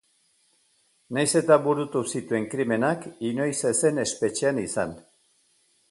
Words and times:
Nahiz 1.17 1.41
eta 1.41 1.57
burutu 1.67 2.03
zituen 2.13 2.49
krimenak 2.55 3.07
inoiz 3.33 3.55
ez 3.73 3.77
zen 3.87 4.05
espetxean 4.07 4.65
izan. 4.65 4.99